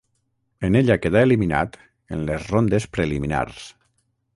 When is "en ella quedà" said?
0.69-1.21